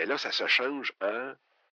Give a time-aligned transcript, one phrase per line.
[0.00, 1.34] Mais là, ça se change en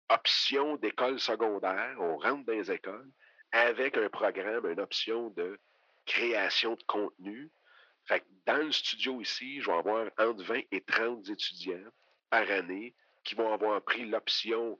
[0.07, 1.97] option d'école secondaire.
[1.99, 3.11] On rentre dans les écoles
[3.51, 5.59] avec un programme, une option de
[6.05, 7.51] création de contenu.
[8.05, 11.91] Fait que dans le studio ici, je vais avoir entre 20 et 30 étudiants
[12.29, 14.79] par année qui vont avoir pris l'option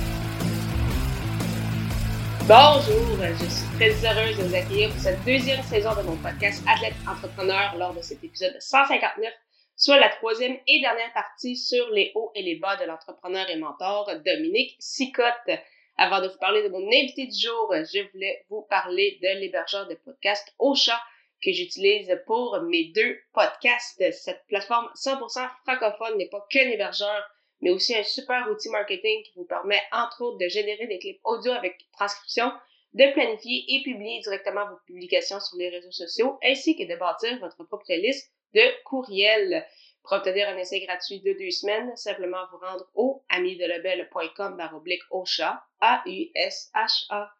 [2.47, 6.63] Bonjour, je suis très heureuse de vous accueillir pour cette deuxième saison de mon podcast
[6.67, 9.31] Athlète Entrepreneur lors de cet épisode 159,
[9.75, 13.57] soit la troisième et dernière partie sur les hauts et les bas de l'entrepreneur et
[13.57, 15.59] mentor Dominique Sicotte.
[15.97, 19.87] Avant de vous parler de mon invité du jour, je voulais vous parler de l'hébergeur
[19.87, 20.99] de podcast Ocha
[21.43, 24.03] que j'utilise pour mes deux podcasts.
[24.11, 27.23] Cette plateforme 100% francophone n'est pas qu'un hébergeur
[27.61, 31.21] mais aussi un super outil marketing qui vous permet, entre autres, de générer des clips
[31.23, 32.51] audio avec transcription,
[32.93, 37.39] de planifier et publier directement vos publications sur les réseaux sociaux, ainsi que de bâtir
[37.39, 39.65] votre propre liste de courriels.
[40.03, 45.25] Pour obtenir un essai gratuit de deux semaines, simplement vous rendre au amidelebel.com baroblique au
[45.25, 47.31] chat, A-U-S-H-A.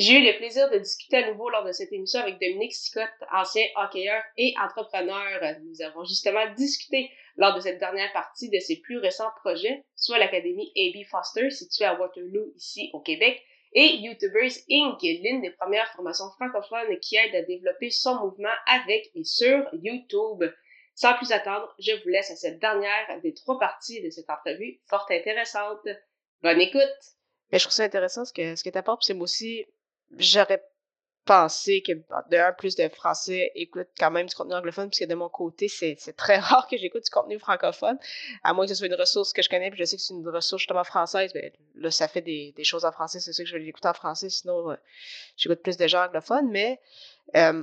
[0.00, 3.08] J'ai eu le plaisir de discuter à nouveau lors de cette émission avec Dominique Sicotte,
[3.32, 5.40] ancien hockeyeur et entrepreneur.
[5.64, 10.20] Nous avons justement discuté lors de cette dernière partie de ses plus récents projets, soit
[10.20, 11.04] l'Académie A.B.
[11.10, 16.96] Foster, située à Waterloo, ici au Québec, et YouTubers Inc., l'une des premières formations francophones
[17.00, 20.44] qui aide à développer son mouvement avec et sur YouTube.
[20.94, 24.80] Sans plus attendre, je vous laisse à cette dernière des trois parties de cette entrevue
[24.88, 25.88] fort intéressante.
[26.40, 27.16] Bonne écoute!
[27.50, 29.64] Mais je trouve ça intéressant ce que, ce que tu apportes, c'est moi aussi,
[30.16, 30.62] j'aurais
[31.28, 31.92] pensé que
[32.30, 35.94] d'un plus de Français écoutent quand même du contenu anglophone, puisque de mon côté, c'est
[36.16, 37.98] très rare que j'écoute du contenu francophone,
[38.42, 40.14] à moins que ce soit une ressource que je connais, puis je sais que c'est
[40.14, 43.44] une ressource justement française, ben, là, ça fait des, des choses en français, c'est sûr
[43.44, 44.76] que je vais l'écouter en français, sinon euh,
[45.36, 46.80] j'écoute plus de gens anglophones, mais
[47.36, 47.62] euh,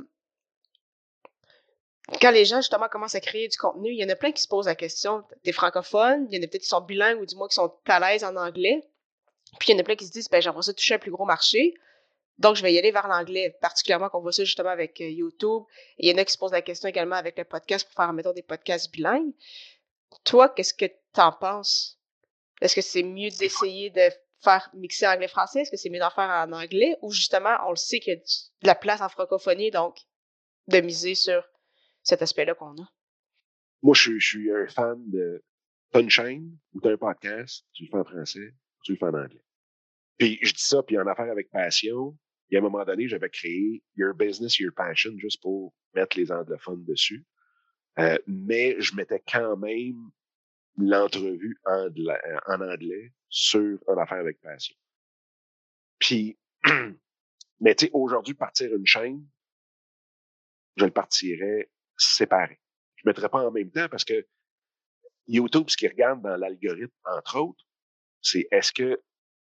[2.22, 4.44] quand les gens justement commencent à créer du contenu, il y en a plein qui
[4.44, 7.25] se posent la question, t'es francophone, il y en a peut-être qui sont bilingues ou
[7.25, 8.88] du moins qui sont à l'aise en anglais,
[9.59, 11.09] puis il y en a plein qui se disent, ben j'aimerais ça toucher un plus
[11.09, 11.73] gros marché,
[12.38, 15.63] donc, je vais y aller vers l'anglais, particulièrement qu'on voit ça justement avec euh, YouTube.
[15.97, 18.12] il y en a qui se posent la question également avec le podcast pour faire,
[18.12, 19.34] mettons, des podcasts bilingues.
[20.25, 22.00] Toi, qu'est-ce que tu en penses?
[22.62, 24.09] Est-ce que c'est mieux d'essayer de
[24.44, 25.62] faire mixer anglais-français?
[25.62, 26.97] Est-ce que c'est mieux d'en faire en anglais?
[27.01, 29.97] Ou justement, on le sait qu'il y a de la place en francophonie, donc
[30.67, 31.44] de miser sur
[32.03, 32.88] cet aspect-là qu'on a?
[33.81, 35.44] Moi, je, suis un fan de
[35.94, 38.53] une chaîne ou t'as un podcast, tu le fais en français,
[38.84, 39.44] tu le fais en anglais.
[40.17, 42.17] Puis je dis ça, puis en affaire avec passion,
[42.51, 46.31] et à un moment donné, j'avais créé Your Business, Your Passion juste pour mettre les
[46.31, 47.25] anglophones dessus.
[47.97, 50.11] Euh, mais je mettais quand même
[50.78, 51.88] l'entrevue en,
[52.47, 54.75] en anglais sur une affaire avec passion.
[56.00, 56.38] Puis,
[57.61, 59.25] mais tu sais, aujourd'hui, partir une chaîne,
[60.75, 62.59] je le partirais séparé.
[62.97, 64.28] Je ne mettrais pas en même temps parce que
[65.28, 67.66] YouTube, ce qu'il regarde dans l'algorithme, entre autres,
[68.22, 69.01] c'est est-ce que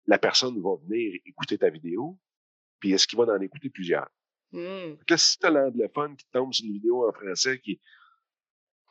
[0.08, 2.20] la personne va venir écouter ta vidéo
[2.86, 4.08] puis est-ce qu'il va en écouter plusieurs?
[4.52, 4.94] Mmh.
[5.10, 7.82] Là, si tu as l'anglophone qui tombe sur une vidéo en français, qui,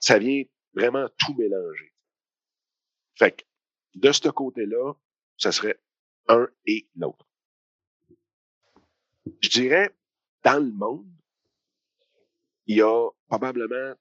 [0.00, 0.42] ça vient
[0.74, 1.94] vraiment tout mélanger.
[3.14, 3.44] Fait que,
[3.94, 4.94] de ce côté-là,
[5.38, 5.80] ça serait
[6.26, 7.24] un et l'autre.
[9.40, 9.94] Je dirais,
[10.42, 11.08] dans le monde,
[12.66, 13.94] il y a probablement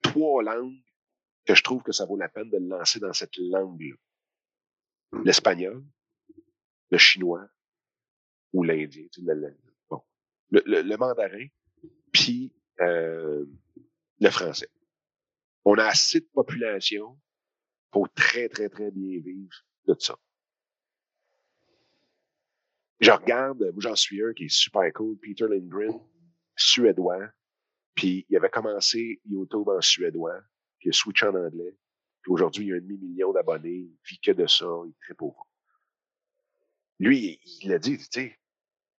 [0.00, 0.82] trois langues
[1.44, 3.96] que je trouve que ça vaut la peine de lancer dans cette langue-là.
[5.24, 5.84] L'espagnol,
[6.88, 7.50] le chinois
[8.52, 9.56] ou l'indien, le,
[9.88, 10.02] bon,
[10.50, 11.46] le, mandarin,
[12.12, 13.44] puis euh,
[14.20, 14.70] le français.
[15.64, 17.18] On a assez de population
[17.90, 20.16] pour très, très, très bien vivre de ça.
[23.00, 26.00] Je regarde, moi j'en suis un qui est super cool, Peter Lindgren,
[26.56, 27.28] suédois,
[27.94, 30.40] puis il avait commencé YouTube en suédois,
[30.78, 31.76] puis il a switché en anglais,
[32.22, 35.00] puis aujourd'hui il y a un demi-million d'abonnés, il vit que de ça, il est
[35.00, 35.46] très pauvre.
[36.98, 38.38] Lui, il a dit, tu sais,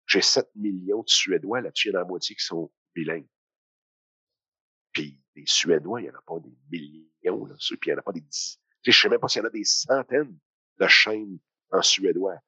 [0.07, 3.29] j'ai 7 millions de Suédois là-dessus, il y en a la moitié qui sont bilingues.
[4.93, 8.01] Puis les Suédois, il n'y en a pas des millions là-dessus, puis il n'y en
[8.01, 8.61] a pas des dix.
[8.83, 10.39] Je ne sais même pas s'il y en a des centaines
[10.79, 11.39] de chaînes
[11.73, 12.39] en suédois.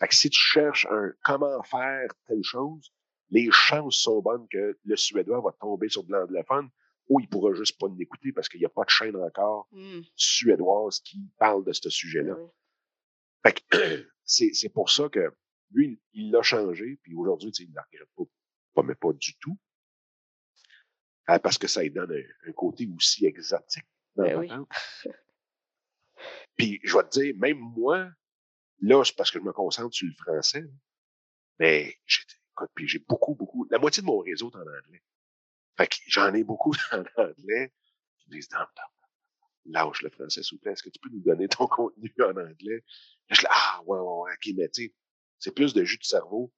[0.00, 2.92] Fait que si tu cherches un comment faire telle chose,
[3.30, 6.68] les chances sont bonnes que le suédois va tomber sur de l'anglophone
[7.08, 10.00] ou il pourra juste pas l'écouter parce qu'il n'y a pas de chaîne encore mmh.
[10.16, 12.34] suédoise qui parle de ce sujet-là.
[12.34, 12.40] Que
[14.24, 15.34] c'est pour ça que
[15.70, 18.24] lui, il l'a changé, puis aujourd'hui, il ne regrette pas.
[18.74, 19.58] Pas, mais pas du tout.
[21.26, 22.12] Ah, parce que ça lui donne
[22.46, 24.66] un, côté aussi exotique dans Ben la oui.
[26.56, 28.10] Puis, je vais te dire, même moi,
[28.80, 30.64] là, c'est parce que je me concentre sur le français,
[31.58, 35.02] mais j'ai, écoute, puis j'ai beaucoup, beaucoup, la moitié de mon réseau est en anglais.
[35.76, 37.72] Fait que j'en ai beaucoup en anglais
[38.18, 38.93] qui me non, non,
[39.66, 42.36] lâche le français, s'il vous plaît, est-ce que tu peux nous donner ton contenu en
[42.36, 42.84] anglais?
[43.28, 44.94] Là, je dis, ah, ouais, ouais, ouais, ok, mais tu sais,
[45.38, 46.52] c'est plus de jus de cerveau.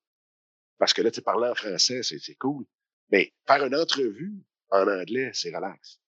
[0.79, 2.67] Parce que là, tu sais, parler en français, c'est, cool.
[3.11, 4.35] Mais faire une entrevue
[4.71, 6.01] en anglais, c'est relax.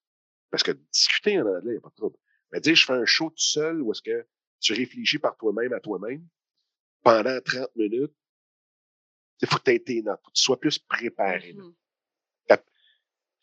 [0.51, 2.19] Parce que discuter en anglais, il n'y a pas de trouble.
[2.53, 4.27] Mais dire, je fais un show tout seul où est-ce que
[4.61, 6.27] tu réfléchis par toi-même à toi-même
[7.03, 8.15] pendant 30 minutes,
[9.41, 11.57] il faut que tu aies tes notes, faut que tu sois plus préparé.
[12.49, 12.65] C'est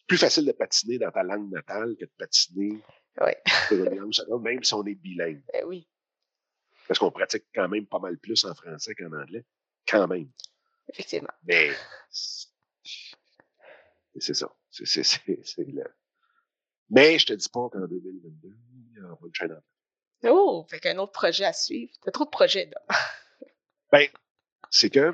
[0.08, 2.80] plus facile de patiner dans ta langue natale que de patiner
[3.22, 3.42] Ouais.
[4.42, 5.42] même si on est bilingue.
[5.54, 5.88] Ben oui,
[6.88, 9.46] Parce qu'on pratique quand même pas mal plus en français qu'en anglais.
[9.88, 10.30] Quand même.
[10.90, 11.30] effectivement.
[11.44, 11.72] Mais
[14.20, 14.54] c'est ça.
[14.70, 15.84] C'est c'est- c'est- c'est le...
[16.90, 18.56] Mais je te dis pas qu'en 2022,
[18.92, 19.62] il y aura pas de chaîne en
[20.30, 21.92] Oh, fait qu'un autre projet à suivre.
[22.02, 22.82] T'as trop de projets, là.
[23.92, 24.10] Ben,
[24.70, 25.14] c'est que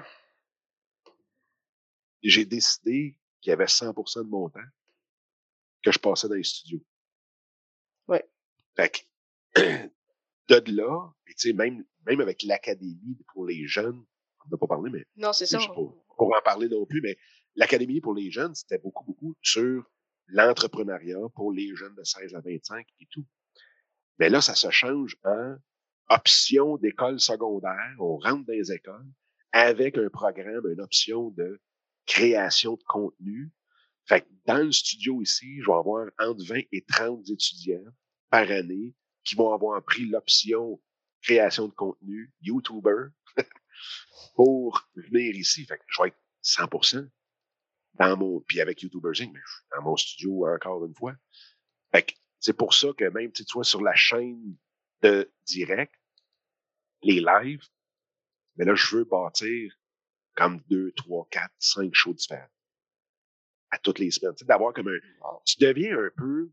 [2.23, 4.59] j'ai décidé qu'il y avait 100% de mon temps
[5.83, 6.83] que je passais dans les studios.
[8.75, 9.05] Fait
[9.55, 9.61] que,
[10.49, 14.03] de là, tu sais, même, même avec l'académie pour les jeunes,
[14.45, 15.59] on n'a pas parlé, mais Non, c'est ça.
[15.75, 17.17] pour en parler non plus, mais
[17.55, 19.83] l'académie pour les jeunes, c'était beaucoup, beaucoup sur
[20.27, 23.25] l'entrepreneuriat pour les jeunes de 16 à 25 et tout.
[24.19, 25.55] Mais là, ça se change en
[26.09, 27.95] option d'école secondaire.
[27.99, 29.07] On rentre dans les écoles
[29.51, 31.59] avec un programme, une option de
[32.05, 33.51] création de contenu.
[34.05, 37.83] Fait que dans le studio ici, je vais avoir entre 20 et 30 étudiants
[38.31, 40.81] par année qui vont avoir pris l'option
[41.21, 43.09] création de contenu, YouTuber,
[44.35, 45.65] pour venir ici.
[45.65, 47.07] Fait que je vais être 100%
[47.95, 51.13] dans mon, puis avec YouTuber Zing, mais je suis dans mon studio encore une fois.
[51.91, 54.57] Fait que c'est pour ça que même, tu sais, tu vois, sur la chaîne
[55.03, 55.93] de direct,
[57.03, 57.67] les lives,
[58.55, 59.77] mais là, je veux bâtir
[60.35, 62.49] comme deux, trois, quatre, cinq shows différents.
[63.69, 64.33] À toutes les semaines.
[64.41, 65.41] D'avoir comme un, Wow.
[65.45, 66.51] tu deviens un peu,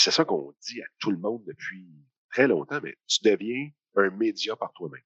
[0.00, 1.86] c'est ça qu'on dit à tout le monde depuis
[2.30, 5.02] très longtemps, mais tu deviens un média par toi-même.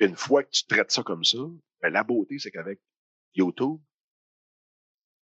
[0.00, 1.38] Une fois que tu traites ça comme ça,
[1.80, 2.80] ben, la beauté, c'est qu'avec
[3.34, 3.80] YouTube,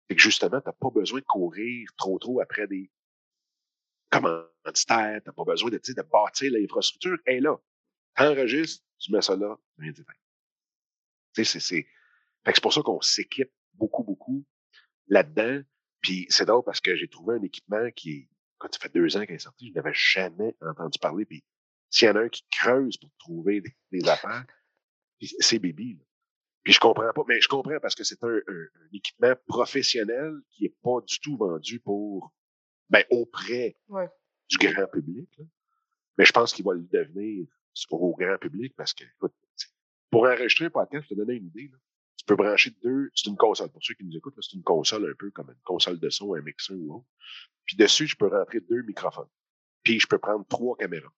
[0.10, 2.92] c'est que justement, tu n'as pas besoin de courir trop trop après des
[4.10, 7.18] commanditaires, tu n'as pas besoin de, de bâtir l'infrastructure.
[7.26, 7.58] Elle est là.
[8.18, 9.94] Enregistre, tu mets ça là, rien
[11.38, 11.88] sais, c'est, c'est,
[12.46, 14.46] c'est pour ça qu'on s'équipe beaucoup, beaucoup
[15.08, 15.62] là-dedans.
[16.02, 19.18] Puis c'est drôle parce que j'ai trouvé un équipement qui est, quand ça fait deux
[19.18, 21.26] ans qu'il est sorti, je n'avais jamais entendu parler.
[21.26, 21.44] Puis
[21.90, 24.46] s'il y en a un qui creuse pour trouver des, des affaires,
[25.40, 25.96] c'est Bibi.
[25.96, 26.04] là.
[26.64, 28.42] Puis je comprends pas, mais je comprends parce que c'est un, un-
[28.82, 32.34] un équipement professionnel qui est pas du tout vendu pour,
[32.90, 34.10] ben, auprès Ouais.
[34.50, 35.30] du grand public.
[35.38, 35.46] là.
[36.18, 37.48] Mais je pense qu'il va le devenir
[37.92, 39.34] au grand public parce que, écoute,
[40.10, 41.70] pour enregistrer un podcast, je te donner une idée.
[41.72, 41.78] Là.
[42.28, 43.70] Peux brancher deux, c'est une console.
[43.72, 46.34] Pour ceux qui nous écoutent, c'est une console un peu comme une console de son,
[46.36, 47.06] un mixeur ou autre.
[47.66, 49.30] Puis dessus, je peux rentrer deux microphones.
[49.84, 51.10] Puis je peux prendre trois caméras.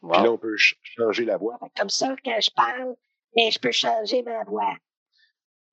[0.00, 1.58] Puis là, on peut ch- changer la voix.
[1.58, 2.94] Que Comme ça, quand je parle,
[3.36, 4.74] mais je peux changer ma voix.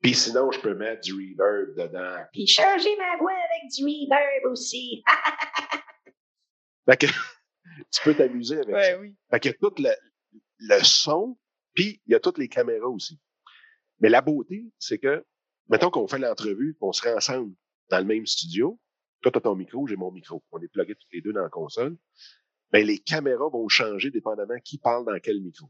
[0.01, 2.23] Puis sinon, je peux mettre du reverb dedans.
[2.33, 5.04] Puis changer ma voix avec du reverb aussi.
[6.85, 7.06] Fait que
[7.92, 8.99] tu peux t'amuser avec ça.
[8.99, 9.16] Oui.
[9.30, 9.92] Fait a tout le,
[10.59, 11.37] le son,
[11.73, 13.19] puis il y a toutes les caméras aussi.
[13.99, 15.25] Mais la beauté, c'est que,
[15.69, 17.54] mettons qu'on fait l'entrevue, qu'on serait ensemble
[17.89, 18.80] dans le même studio.
[19.21, 20.44] Toi, tu as ton micro, j'ai mon micro.
[20.51, 21.97] On est plugués tous les deux dans la console.
[22.71, 25.68] Ben, les caméras vont changer dépendamment qui parle dans quel micro.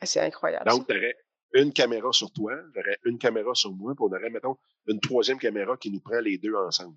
[0.00, 0.68] Ah, C'est incroyable.
[0.68, 1.14] Donc, tu aurais
[1.52, 4.56] une caméra sur toi, j'aurais une caméra sur moi, puis on aurait, mettons,
[4.88, 6.96] une troisième caméra qui nous prend les deux ensemble.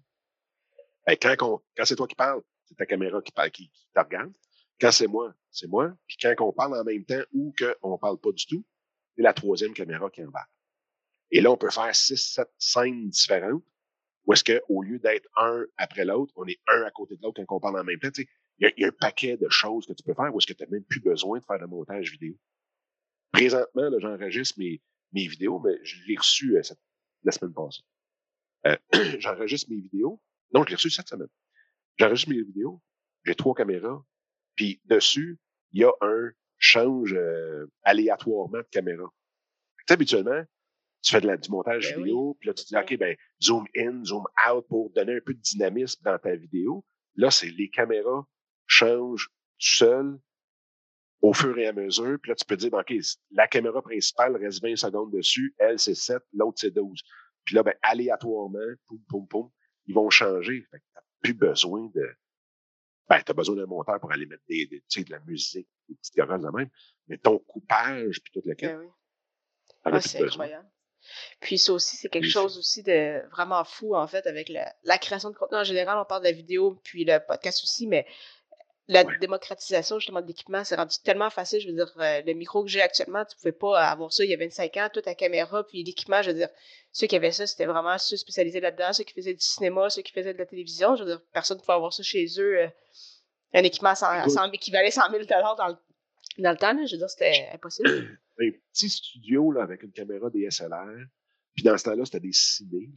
[1.05, 3.99] Ben, quand, quand c'est toi qui parles, c'est ta caméra qui, parle, qui, qui te
[3.99, 4.33] regarde.
[4.79, 5.93] Quand c'est moi, c'est moi.
[6.07, 8.63] Puis quand on parle en même temps ou qu'on ne parle pas du tout,
[9.17, 10.49] c'est la troisième caméra qui embarque.
[11.31, 13.63] Et là, on peut faire six, sept scènes différentes.
[14.25, 17.43] Ou est-ce qu'au lieu d'être un après l'autre, on est un à côté de l'autre
[17.45, 18.11] quand on parle en même temps?
[18.11, 20.37] Tu sais, Il y, y a un paquet de choses que tu peux faire où
[20.37, 22.35] est-ce que tu n'as même plus besoin de faire de montage vidéo.
[23.31, 24.81] Présentement, j'enregistre mes,
[25.13, 26.79] mes vidéos, mais je l'ai reçu euh, cette-
[27.23, 27.81] la semaine passée.
[28.65, 28.77] Euh,
[29.19, 30.21] j'enregistre mes vidéos.
[30.53, 31.27] Non, je l'ai reçu cette semaine.
[31.97, 32.81] J'enregistre mes vidéos.
[33.25, 34.03] J'ai trois caméras.
[34.55, 35.39] Puis dessus,
[35.71, 39.11] il y a un change euh, aléatoirement de caméra.
[39.89, 40.43] Habituellement,
[41.01, 43.65] tu fais de la, du montage Ben vidéo, puis là, tu dis, OK, ben, zoom
[43.75, 46.83] in, zoom out pour donner un peu de dynamisme dans ta vidéo.
[47.15, 48.25] Là, c'est les caméras
[48.65, 49.27] changent
[49.59, 50.19] tout seul
[51.21, 52.17] au fur et à mesure.
[52.21, 52.93] Puis là, tu peux dire, ben, OK,
[53.31, 57.01] la caméra principale reste 20 secondes dessus, elle, c'est 7, l'autre, c'est 12.
[57.45, 59.49] Puis là, ben, aléatoirement, poum, poum, poum,
[59.85, 60.65] ils vont changer.
[60.69, 62.09] Fait que t'as plus besoin de...
[63.09, 65.67] Ben, t'as besoin d'un monteur pour aller mettre des, des, tu sais, de la musique,
[65.87, 66.69] des petites garage de même.
[67.07, 68.87] Mais ton coupage, puis toute la quête, Ben oui.
[69.83, 70.67] t'en as Ah, c'est incroyable.
[71.39, 74.75] Puis ça aussi, c'est quelque Oui, chose aussi de vraiment fou, en fait, avec la,
[74.83, 75.97] la création de contenu en général.
[75.97, 78.05] On parle de la vidéo, puis le podcast aussi, mais
[78.89, 79.17] la Ouais.
[79.19, 81.59] démocratisation, justement, de l'équipement, c'est rendu tellement facile.
[81.61, 84.29] Je veux dire, euh, le micro que j'ai actuellement, tu pouvais pas avoir ça il
[84.29, 86.49] y a 25 ans, toute ta caméra, puis l'équipement, je veux dire,
[86.93, 90.01] ceux qui avaient ça, c'était vraiment ceux spécialisés là-dedans, ceux qui faisaient du cinéma, ceux
[90.03, 90.95] qui faisaient de la télévision.
[90.95, 92.59] Je veux dire, personne ne pouvait avoir ça chez eux.
[92.61, 92.67] euh,
[93.53, 94.31] un équipement à 100, à Écoute.
[94.33, 95.75] 100 qui valait 100 000 dans le,
[96.43, 96.85] dans le temps, là.
[96.85, 97.89] Je veux dire, c'était impossible.
[98.39, 101.05] un petit studio là, avec une caméra DSLR.
[101.55, 102.89] Puis dans ce temps-là, c'était des ciné.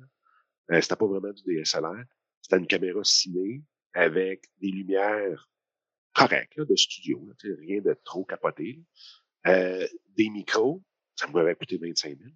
[0.71, 2.05] Euh, c'était pas vraiment du DSLR.
[2.43, 3.63] C'était une caméra ciné
[3.95, 5.50] avec des lumières
[6.29, 7.25] correctes là, de studio.
[7.27, 8.79] Là, tu sais, rien de trop capoté.
[9.45, 9.53] là.
[9.53, 10.83] Euh, des micros,
[11.17, 12.31] ça m'avait coûté 25 000.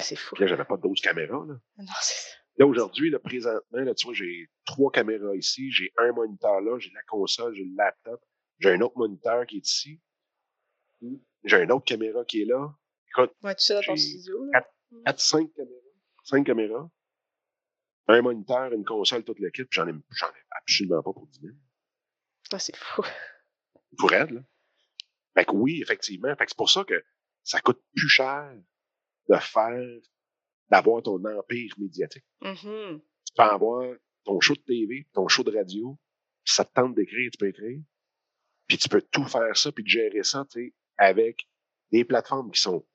[0.00, 0.34] C'est fou.
[0.34, 1.44] Puis là, j'avais pas d'autres caméras.
[1.46, 2.36] Là, Non, c'est ça.
[2.56, 6.78] là aujourd'hui, là, présentement, là, tu vois, j'ai trois caméras ici, j'ai un moniteur là,
[6.78, 8.20] j'ai la console, j'ai le laptop,
[8.58, 10.00] j'ai un autre moniteur qui est ici.
[11.44, 12.68] J'ai une autre caméra qui est là.
[13.08, 14.44] Écoute, Ouais, tout ça dans ton studio.
[14.52, 14.66] là.
[15.06, 15.80] 4, 5 caméras.
[16.24, 16.90] 5 caméras.
[18.08, 21.26] Un moniteur, une console, toute le kit, puis j'en ai, j'en ai absolument pas pour
[21.28, 21.54] 10 000.
[22.52, 23.02] Ah, c'est fou.
[23.98, 24.40] Pour elle, là.
[25.34, 26.34] Fait que oui, effectivement.
[26.36, 27.04] Fait que c'est pour ça que
[27.42, 28.52] ça coûte plus cher
[29.28, 30.00] de faire,
[30.70, 32.24] d'avoir ton empire médiatique.
[32.40, 33.00] Mhm.
[33.26, 35.98] Tu peux avoir ton show de TV, ton show de radio,
[36.44, 37.80] ça te tente d'écrire, tu peux écrire.
[38.66, 41.48] Puis tu peux tout faire ça, puis gérer ça, tu sais, avec
[41.90, 42.86] des plateformes qui sont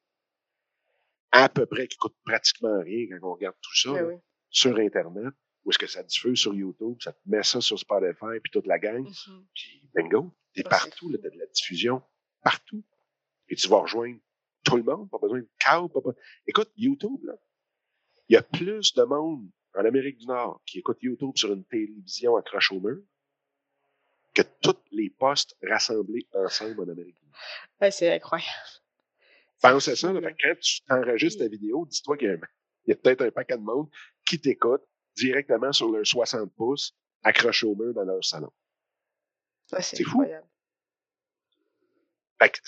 [1.32, 3.94] à peu près, qui coûtent pratiquement rien quand on regarde tout ça.
[3.94, 4.08] Ben là.
[4.10, 4.16] oui.
[4.50, 5.34] sur Internet,
[5.66, 8.68] ou est-ce que ça diffuse sur YouTube, ça te met ça sur Spotify, puis toute
[8.68, 9.46] la gang, Mhm.
[9.54, 12.02] puis bingo, t'es partout, là, t'as de la diffusion
[12.42, 12.84] partout.
[13.50, 14.20] Et tu vas rejoindre
[14.64, 16.16] tout le monde, pas besoin de câble, pas besoin-
[16.48, 17.34] Écoute, YouTube, là,
[18.30, 21.64] il y a plus de monde en Amérique du Nord qui écoute YouTube sur une
[21.66, 23.02] télévision accroche au mur
[24.34, 27.38] que tous les postes rassemblés ensemble en Amérique du Nord.
[27.82, 28.50] Ouais, c'est incroyable.
[29.62, 32.28] Pense à ça, là, quand tu t'enregistres ta vidéo, dis-toi qu'il
[32.88, 33.90] y a, a peut-être un paquet de monde
[34.26, 34.82] qui t'écoute
[35.16, 38.52] directement sur leur 60 pouces, accroché au mur dans leur salon.
[39.72, 40.24] Ouais, c'est fou.
[42.40, 42.60] Fait que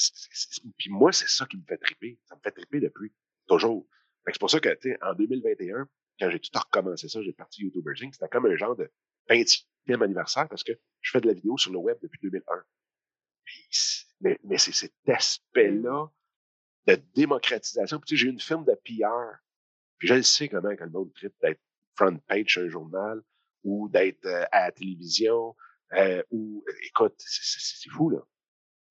[0.77, 2.19] puis moi, c'est ça qui me fait triper.
[2.25, 3.13] Ça me fait triper depuis
[3.47, 3.87] toujours.
[4.23, 5.87] Fait que c'est pour ça que, tu sais, en 2021,
[6.19, 8.89] quand j'ai tout recommencé ça, j'ai parti YouTuber Inc., c'était comme un genre de
[9.29, 10.71] 20e anniversaire parce que
[11.01, 12.63] je fais de la vidéo sur le web depuis 2001.
[13.43, 16.07] Puis c'est- mais mais c'est cet aspect-là
[16.87, 17.99] de démocratisation.
[17.99, 19.39] Puis tu sais, j'ai une firme de PR.
[19.97, 21.61] Puis je le sais comment quand le monde tripe d'être
[21.95, 23.21] front page sur un journal
[23.63, 25.55] ou d'être euh, à la télévision
[25.93, 28.19] euh, ou écoute, c'est- fou là.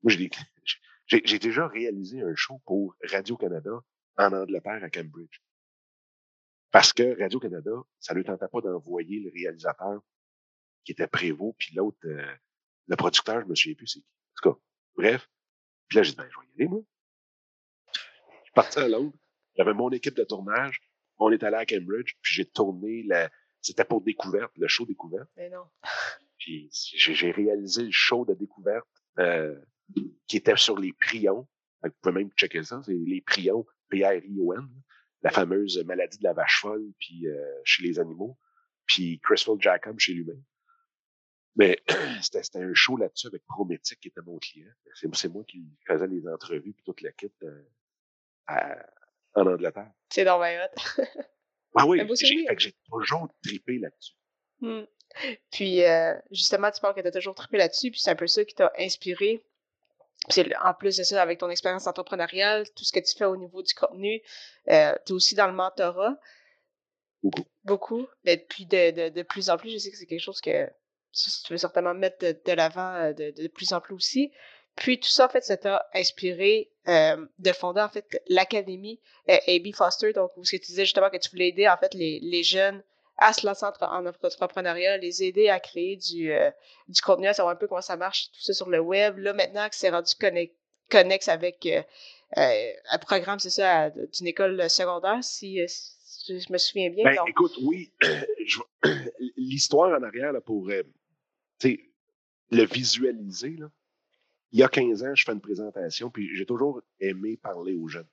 [0.03, 0.13] Moi,
[1.07, 3.71] j'ai déjà réalisé un show pour Radio-Canada
[4.17, 5.41] en Angleterre à Cambridge.
[6.71, 7.71] Parce que Radio-Canada,
[8.01, 10.01] ça ne lui tentait pas d'envoyer le réalisateur
[10.85, 12.35] qui était Prévost, puis l'autre, euh,
[12.89, 14.07] le producteur, je me souviens plus c'est qui.
[14.07, 14.61] En tout cas,
[14.97, 15.31] bref.
[15.89, 16.83] Puis là, j'ai dit, ben, je vais y aller, moi.
[17.95, 18.01] Je
[18.45, 19.17] suis parti à Londres.
[19.57, 20.81] J'avais mon équipe de tournage.
[21.19, 23.31] On est allé à Cambridge, puis j'ai tourné la...
[23.61, 25.29] C'était pour Découverte, le show Découverte.
[25.37, 25.65] Mais non.
[26.39, 28.87] Puis j'ai réalisé le show de découverte
[29.19, 29.59] euh,
[30.27, 31.49] qui était sur les prions.
[31.83, 34.69] Vous pouvez même checker ça, c'est les prions, P-R-I-O-N,
[35.23, 38.37] la fameuse maladie de la vache folle puis euh, chez les animaux,
[38.85, 40.39] puis Crystal Jacob chez l'humain.
[41.57, 41.83] Mais
[42.21, 44.69] c'était un show là-dessus avec Prométique qui était mon client.
[44.95, 47.63] C'est c'est moi qui faisais les entrevues puis toute la kit euh,
[48.49, 48.85] à-
[49.35, 49.91] en Angleterre.
[50.11, 50.49] C'est dans ma.
[51.77, 54.15] Ah oui, j'ai toujours trippé là-dessus.
[54.61, 54.85] Hmm.
[55.51, 58.27] Puis, euh, justement, tu parles que tu as toujours trippé là-dessus, puis c'est un peu
[58.27, 59.45] ça qui t'a inspiré.
[60.31, 63.37] Puis en plus de ça, avec ton expérience entrepreneuriale, tout ce que tu fais au
[63.37, 64.23] niveau du contenu,
[64.71, 66.17] euh, tu es aussi dans le mentorat.
[67.23, 67.45] Beaucoup.
[67.65, 68.07] Beaucoup.
[68.25, 70.67] Mais puis de, de, de plus en plus, je sais que c'est quelque chose que
[71.13, 74.33] tu veux certainement mettre de, de l'avant euh, de, de plus en plus aussi.
[74.77, 79.37] Puis tout ça, en fait, ça t'a inspiré euh, de fonder, en fait, l'académie euh,
[79.47, 82.43] AB Foster, donc où tu disais justement que tu voulais aider, en fait, les, les
[82.43, 82.83] jeunes
[83.17, 86.51] à se lancer en entrepreneuriat, les aider à créer du, euh,
[86.89, 89.19] du contenu, à savoir un peu comment ça marche, tout ça sur le web.
[89.19, 90.57] Là, maintenant que c'est rendu connect,
[90.91, 91.83] connexe avec euh,
[92.37, 97.05] euh, un programme, c'est ça, d'une école secondaire, si, euh, si je me souviens bien.
[97.05, 97.93] Ben, donc- écoute, oui,
[99.37, 100.83] l'histoire en arrière là, pour euh,
[102.51, 103.57] le visualiser.
[103.59, 103.71] Là.
[104.55, 107.89] Il y a 15 ans, je fais une présentation, puis j'ai toujours aimé parler aux
[107.89, 108.07] jeunes.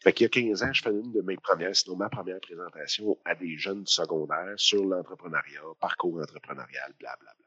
[0.00, 2.40] Fait qu'il y a 15 ans, je fais une de mes premières, sinon ma première
[2.40, 7.44] présentation à des jeunes secondaires sur l'entrepreneuriat, parcours entrepreneurial, blablabla.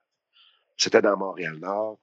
[0.78, 2.00] C'était dans Montréal-Nord.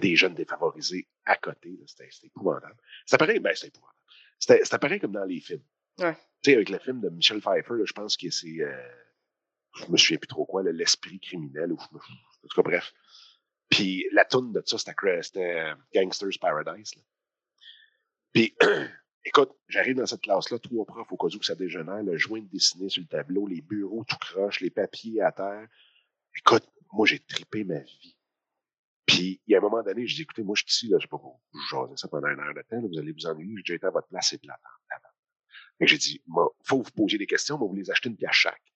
[0.00, 1.78] des jeunes défavorisés à côté.
[1.86, 2.76] C'était épouvantable.
[3.06, 4.02] C'était pareil, ben, c'était épouvantable.
[4.40, 5.62] C'était pareil comme dans les films.
[5.98, 6.16] Ouais.
[6.42, 8.60] Tu sais, avec le film de Michel Pfeiffer, là, je pense que c'est.
[8.60, 8.90] Euh,
[9.76, 12.92] je me souviens plus trop quoi, l'esprit criminel, ou en tout cas, bref.
[13.68, 14.94] Puis la toune de ça, c'était
[15.36, 16.94] euh, Gangster's Paradise.
[16.96, 17.02] là.
[18.32, 18.54] Puis,
[19.24, 22.40] écoute, j'arrive dans cette classe-là, trois profs au cas où que ça dégénère, le joint
[22.40, 25.66] dessiné sur le tableau, les bureaux tout croche, les papiers à terre.
[26.36, 28.16] Écoute, moi, j'ai tripé ma vie.
[29.06, 30.98] Puis, il y a un moment donné, je dis, écoutez, moi, je suis ici, là,
[30.98, 33.26] je sais pas vous jaser ça pendant une heure de temps, là, vous allez vous
[33.26, 34.60] ennuyer, j'ai déjà été à votre place, c'est plate.
[35.78, 38.16] Fait que j'ai dit, moi, faut vous poser des questions, mais vous les achetez une
[38.16, 38.67] pièce chaque.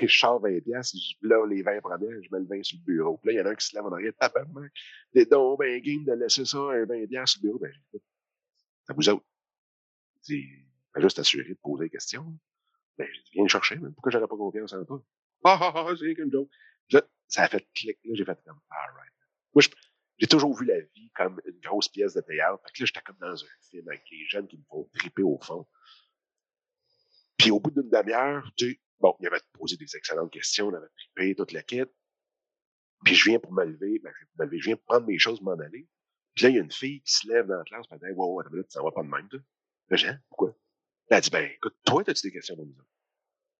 [0.00, 2.84] Je sors 20 pièces, je lave les 20 premières, je mets le 20 sur le
[2.94, 3.16] bureau.
[3.18, 4.72] Puis là, il y en a un qui se lève en arrière, tabarnak.
[5.12, 7.58] T'es donc ben game de laisser ça, un 20 pièces sur le bureau.
[7.58, 9.24] Ben, c'est à vous autres.
[10.26, 10.48] J'ai dit,
[10.94, 12.38] fais juste assurer de poser des questions.
[12.98, 15.02] Ben, dit, viens le chercher, mais pourquoi j'aurais pas confiance en toi?
[15.44, 16.50] Ah, ah, ah, c'est qu'une joke.
[16.90, 19.12] Là, ça a fait clic, là, j'ai fait comme, alright.
[19.54, 19.68] Moi, je-
[20.18, 22.60] j'ai toujours vu la vie comme une grosse pièce de théâtre.
[22.66, 25.22] Fait que là, j'étais comme dans un film avec les jeunes qui me font triper
[25.22, 25.66] au fond.
[27.36, 30.88] Puis au bout d'une demi-heure, tu bon, il avait posé des excellentes questions, on avait
[30.96, 31.92] trippé, toute la quête.
[33.04, 35.88] Puis je viens pour me lever, ben, je je viens prendre mes choses, m'en aller.
[36.34, 38.06] Puis là, il y a une fille qui se lève dans la classe, elle dit,
[38.14, 39.40] wow, attends ça va pas de même, toi?
[39.88, 40.20] Là, j'ai Hein?
[40.28, 40.56] pourquoi?
[41.10, 42.88] Elle a dit, ben, écoute, toi, t'as-tu des questions pour nous autres?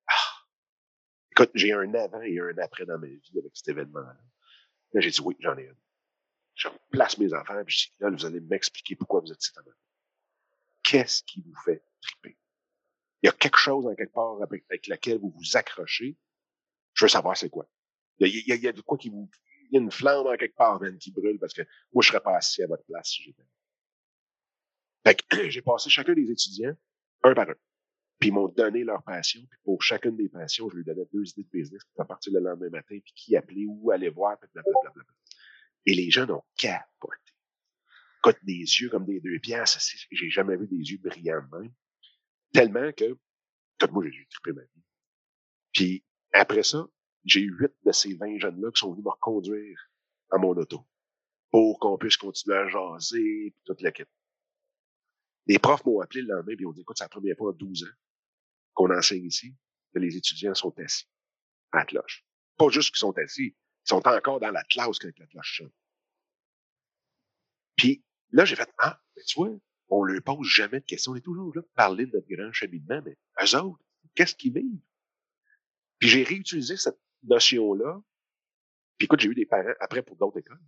[0.06, 0.44] Ah!
[1.32, 4.16] Écoute, j'ai un avant et un après dans ma vie avec cet événement-là.
[4.92, 5.76] Là, j'ai dit, oui, j'en ai une.
[6.54, 9.52] Je place mes enfants, puis je dis, là, vous allez m'expliquer pourquoi vous êtes ici.
[9.56, 9.72] maintenant.
[10.82, 12.38] Qu'est-ce qui vous fait triper?
[13.22, 16.16] Il y a quelque chose en quelque part avec, avec laquelle vous vous accrochez.
[16.94, 17.68] Je veux savoir c'est quoi.
[18.18, 19.28] Il y a, il y a- il y a de quoi qui vous,
[19.70, 22.08] il y a une flamme en quelque part, man, qui brûle parce que moi, je
[22.08, 23.42] serais pas assis à votre place si j'étais.
[25.06, 26.76] Fait que j'ai passé chacun des étudiants,
[27.24, 27.54] un par un.
[28.18, 29.40] Puis ils m'ont donné leur passion.
[29.48, 32.32] Puis pour chacune des passions, je lui donnais deux idées de business qui pouvaient partir
[32.32, 35.04] le lendemain matin, puis qui appeler, où aller voir, puis blablabla.
[35.86, 37.32] Et les jeunes ont capoté.
[38.18, 39.78] Écoute, des yeux comme des deux pièces,
[40.10, 41.72] j'ai jamais vu des yeux brillants de même.
[42.52, 43.16] Tellement que,
[43.78, 44.82] comme moi, j'ai trippé ma vie.
[45.72, 46.86] Puis après ça,
[47.24, 49.90] j'ai eu huit de ces 20 jeunes-là qui sont venus me reconduire
[50.30, 50.86] à mon auto
[51.50, 54.08] pour qu'on puisse continuer à jaser, puis toute la quête.
[55.46, 57.50] Les profs m'ont appelé le lendemain, puis ils ont dit, écoute, c'est la première fois
[57.50, 57.96] en 12 ans
[58.74, 59.56] qu'on enseigne ici,
[59.92, 61.08] que les étudiants sont assis
[61.72, 62.24] à la cloche.
[62.56, 65.72] Pas juste qu'ils sont assis, ils sont encore dans la classe quand la cloche sonne.
[67.76, 69.56] Puis là, j'ai fait, ah, mais tu vois,
[69.88, 71.12] on leur pose jamais de questions.
[71.12, 74.52] On est toujours là pour parler de notre grand cheminement, mais eux autres, qu'est-ce qu'ils
[74.52, 74.80] vivent?
[75.98, 78.00] Puis j'ai réutilisé cette notion-là.
[78.98, 80.60] Puis écoute, j'ai eu des parents, après pour d'autres écoles,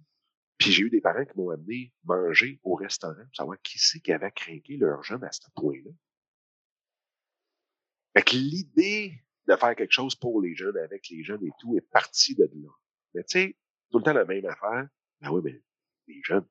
[0.58, 4.00] puis j'ai eu des parents qui m'ont amené manger au restaurant pour savoir qui c'est
[4.00, 5.90] qui avait craqué leur jeune à ce point-là.
[8.14, 11.76] Fait que l'idée de faire quelque chose pour les jeunes, avec les jeunes et tout,
[11.76, 12.68] est partie de là.
[13.14, 13.56] Mais tu sais,
[13.90, 14.88] tout le temps la même affaire.
[15.20, 15.62] Ben oui, mais
[16.06, 16.46] les jeunes,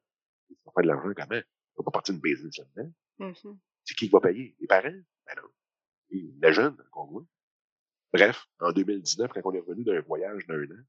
[0.49, 1.41] ils vont faire de l'argent comment?
[1.79, 2.91] Ils vont pas partir d'une business là-dedans.
[3.19, 3.59] Mhm.
[3.85, 4.55] C'est qui qui va payer?
[4.59, 4.89] Les parents?
[5.25, 5.49] Ben non.
[6.11, 7.25] Et les jeunes, encore moins.
[8.11, 10.83] Bref, en 2019, quand on est revenu d'un voyage d'un an,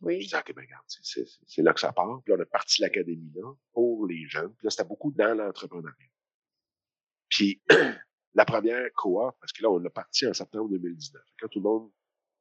[0.00, 0.18] je Oui.
[0.18, 2.20] disais, OK, ben regarde, c'est- là que ça part.
[2.22, 4.52] Puis là, on a parti l'académie là pour les jeunes.
[4.56, 6.10] Puis là, c'était beaucoup dans l'entrepreneuriat.
[7.30, 7.62] Puis
[8.34, 11.22] la première cohorte, parce que là, on l'a parti en septembre 2019.
[11.40, 11.92] Quand tout le monde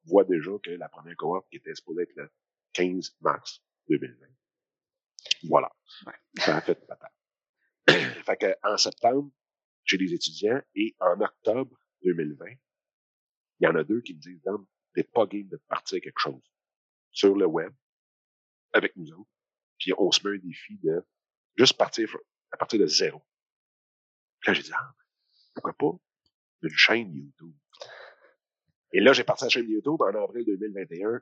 [0.04, 2.30] voit déjà que la première cohorte qui était supposée être le
[2.74, 4.28] 15 mars 2020.
[5.48, 5.72] Voilà.
[6.06, 6.14] Ouais.
[6.38, 7.12] Ça a fait patate.
[8.26, 9.32] fait que, en septembre,
[9.84, 12.46] j'ai des étudiants et en octobre 2020,
[13.60, 16.20] il y en a deux qui me disent, Dan, t'es pas game de partir quelque
[16.20, 16.42] chose
[17.12, 17.74] sur le web
[18.74, 19.30] avec nous autres.
[19.80, 21.06] Puis on se met un défi de
[21.56, 22.10] juste partir
[22.52, 23.22] à partir de zéro.
[24.40, 24.94] Puis là, j'ai dit, ah,
[25.54, 25.98] pourquoi pas
[26.62, 27.54] une chaîne YouTube?
[28.94, 31.22] Et là, j'ai parti à la chaîne YouTube en avril 2021.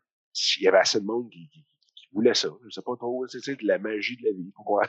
[0.57, 2.49] Il y avait assez de monde qui, qui, qui voulait ça.
[2.63, 4.51] Je sais pas trop, c'est c'est de la magie de la vie.
[4.55, 4.83] Pourquoi?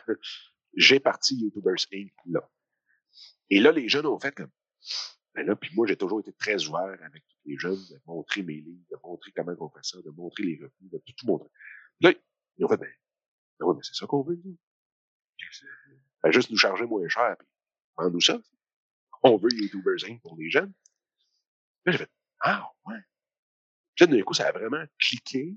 [0.77, 2.13] J'ai parti YouTubers Inc.
[2.27, 2.51] là.
[3.51, 4.51] Et là, les jeunes ont fait comme,
[5.35, 8.43] ben là, puis moi, j'ai toujours été très ouvert avec tous les jeunes, de montrer
[8.43, 11.49] mes livres, de montrer comment on fait ça, de montrer les revenus, de tout, montrer.
[12.01, 12.13] Là,
[12.57, 12.91] ils ont fait, ben,
[13.59, 14.57] ben oui, mais c'est ça qu'on veut, nous.
[16.23, 17.49] Ben, juste nous charger moins cher, puis
[17.97, 18.41] vendre-nous ça.
[19.23, 20.21] On veut YouTubers Inc.
[20.23, 20.73] pour les jeunes.
[21.85, 22.11] Là, j'ai fait,
[22.41, 23.01] ah, ouais.
[23.95, 25.57] Puis là, d'un coup, ça a vraiment cliqué.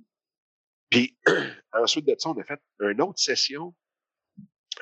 [0.89, 1.17] Puis,
[1.73, 3.75] ensuite de ça, on a fait une autre session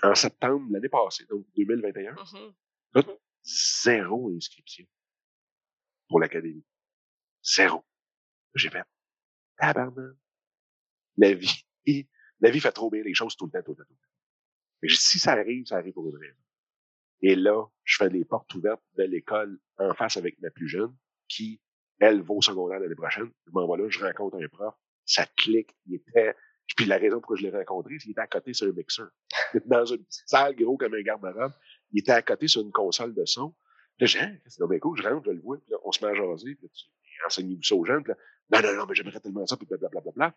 [0.04, 2.16] en septembre l'année passée, donc 2021.
[2.94, 3.04] Mhm.
[3.44, 4.86] Zéro inscription
[6.08, 6.66] pour l'académie.
[7.44, 7.84] Zéro.
[8.56, 8.84] J'ai fait,
[9.58, 10.16] tabarnak.
[11.18, 11.66] La vie,
[12.40, 13.98] la vie fait trop bien les choses tout le temps, tout le temps, tout le
[13.98, 14.14] temps.
[14.82, 16.40] Mais si ça arrive, ça arrive pour une raison.
[17.22, 20.96] Et là, je fais les portes ouvertes de l'école en face avec ma plus jeune,
[21.28, 21.62] qui,
[22.00, 23.32] elle, va au secondaire l'année prochaine.
[23.48, 26.36] Je m'en vais là, je rencontre un prof, ça clique, il était
[26.76, 29.10] Puis la raison pourquoi je l'ai rencontré, c'est qu'il était à côté sur un mixeur.
[29.66, 31.54] Dans une petite salle gros comme un garde-robe.
[31.92, 33.54] Il était à côté sur une console de son.
[34.00, 36.12] Là, j'ai c'est bien cool, je rentre, je le vois, puis là, on se met
[36.12, 36.86] à jaser, puis tu
[37.26, 38.12] enseignez-vous ça aux jeunes, puis
[38.50, 40.02] là, non, non, non, mais j'aimerais tellement ça, puis blablabla.
[40.02, 40.36] Bla, bla, bla.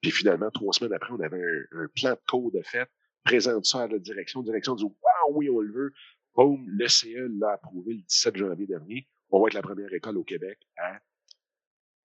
[0.00, 1.42] Puis finalement, trois semaines après, on avait
[1.72, 2.90] un, plan de cours de fête,
[3.24, 5.92] présente ça à la direction, la direction dit, waouh, oui, on le veut.
[6.34, 9.08] Boum, le CE l'a approuvé le 17 janvier dernier.
[9.30, 11.00] On va être la première école au Québec à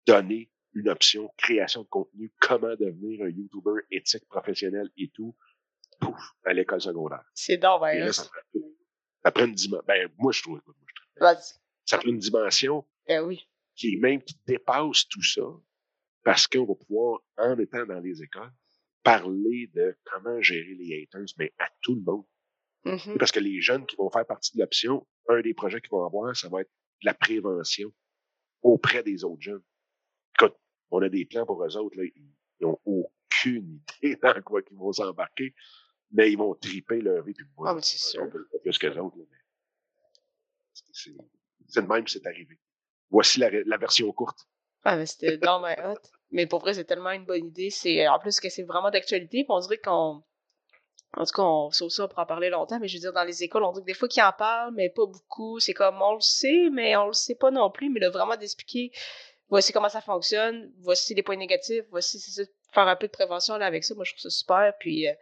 [0.05, 5.35] donner une option création de contenu, comment devenir un YouTuber éthique, professionnel et tout,
[5.99, 7.23] pouf, à l'école secondaire.
[7.33, 8.59] C'est donc, ben, là, ça prend,
[9.23, 9.83] ça prend une dimension.
[9.87, 11.53] Ben, moi, je trouve, moi, je trouve- vas-y.
[11.85, 13.47] ça prend une dimension Ben oui.
[13.75, 15.41] qui est même qui dépasse tout ça,
[16.23, 18.51] parce qu'on va pouvoir, en étant dans les écoles,
[19.03, 22.25] parler de comment gérer les haters, mais à tout le monde.
[22.85, 23.17] Mhm.
[23.17, 26.05] Parce que les jeunes qui vont faire partie de l'option, un des projets qu'ils vont
[26.05, 26.69] avoir, ça va être
[27.01, 27.91] de la prévention
[28.61, 29.63] auprès des autres jeunes.
[30.37, 30.55] Écoute,
[30.91, 32.31] on a des plans pour eux autres, là, ils
[32.61, 35.53] n'ont aucune idée dans quoi qu'ils vont s'embarquer,
[36.11, 37.33] mais ils vont triper leur vie.
[37.33, 38.21] Puis Ah, mais c'est sûr.
[38.21, 39.17] on le plus que les autres.
[40.93, 42.57] c'est- de même c'est arrivé.
[43.09, 44.39] Voici la, la version courte.
[44.83, 45.97] Ah, mais c'était dans ma hot.
[46.31, 47.69] Mais pour vrai, c'est tellement une bonne idée.
[47.69, 49.43] C'est en plus que c'est vraiment d'actualité.
[49.43, 50.23] puis on dirait qu'on.
[51.17, 53.43] En tout cas, on ça pour en parler longtemps, mais je veux dire, dans les
[53.43, 55.59] écoles, on dirait que des fois qu'ils en parlent, mais pas beaucoup.
[55.59, 57.89] C'est comme on le sait, mais on le sait pas non plus.
[57.89, 58.91] Mais là, vraiment d'expliquer
[59.47, 63.11] voici comment ça fonctionne, voici les points négatifs, voici c'est ça, faire un peu de
[63.11, 63.95] prévention là, avec ça.
[63.95, 64.73] Moi, je trouve ça super.
[64.79, 65.13] Puis euh,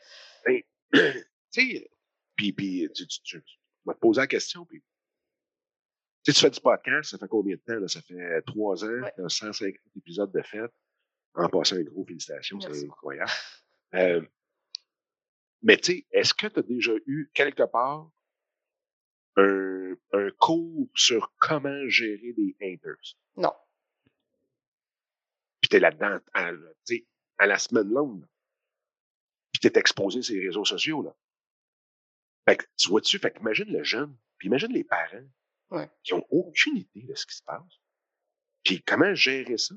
[0.94, 1.90] tu sais,
[2.36, 4.82] puis, puis tu, tu, tu, tu vas te poser la question, puis
[6.24, 7.80] tu sais, tu fais du podcast, ça fait combien de temps?
[7.80, 7.88] Là?
[7.88, 9.14] Ça fait trois ans, Ouais.
[9.16, 10.72] t'as 150 épisodes de fête.
[11.36, 13.30] En passant un gros félicitations, c'est incroyable.
[13.94, 14.26] Euh,
[15.62, 18.10] mais tu sais, est-ce que tu as déjà eu quelque part
[19.36, 23.16] un, un cours sur comment gérer des haters?
[23.36, 23.54] non.
[25.62, 26.52] Puis t'es là-dedans à,
[27.40, 28.26] à la semaine longue.
[29.60, 31.02] Puis t'es exposé sur les réseaux sociaux.
[31.02, 31.16] Là.
[32.48, 35.26] Fait que, tu vois-tu, fait qu'imagine le jeune, puis imagine les parents
[35.70, 35.90] Ouais.
[36.04, 37.82] qui ont aucune idée de ce qui se passe.
[38.64, 39.76] Puis comment gérer ça?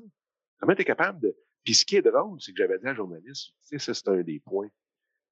[0.59, 1.35] Comment t'es capable de...
[1.65, 3.93] Puis ce qui est drôle, c'est que j'avais dit à la journaliste, tu sais, ça
[3.93, 4.69] c'est un des points.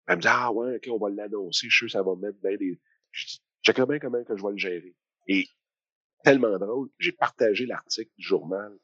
[0.07, 2.39] Elle me dit, ah ouais, ok, on va l'annoncer, je suis sûr ça va mettre
[2.41, 2.81] bien des...
[3.12, 4.95] Je checkerai bien comment que je vais le gérer.
[5.27, 5.47] Et
[6.23, 8.77] tellement drôle, j'ai partagé l'article du journal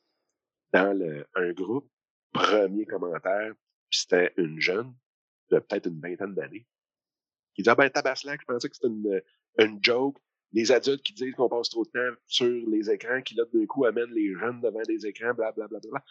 [0.72, 1.92] dans le, un groupe,
[2.32, 3.54] premier commentaire,
[3.90, 4.96] puis c'était une jeune
[5.52, 6.68] de peut-être une vingtaine d'années,
[7.54, 9.22] qui dit, ah ben tabaslac, je pensais que c'était une,
[9.60, 10.18] une joke.
[10.52, 13.66] Les adultes qui disent qu'on passe trop de temps sur les écrans, qui là d'un
[13.66, 15.68] coup amènent les jeunes devant des écrans, blablabla.
[15.68, 16.04] Bla, bla, bla.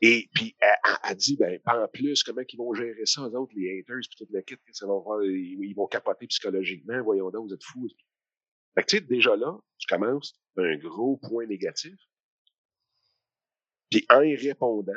[0.00, 0.74] Et puis elle,
[1.08, 4.16] elle- dit, ben en plus, comment ils vont gérer ça, eux autres, les haters, puis
[4.18, 7.64] toute la kit, ça va faire, ils, ils vont capoter psychologiquement, voyons donc, vous êtes
[7.64, 7.88] fous.
[8.74, 11.96] Fait que tu sais, déjà là, tu commences d'un gros point négatif.
[13.90, 14.92] Puis en y répondant,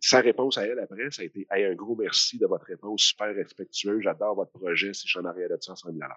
[0.00, 3.02] sa réponse à elle après, ça a été hey, un gros merci de votre réponse,
[3.02, 6.16] super respectueux, j'adore votre projet, si je suis en arrière de ça, ça me la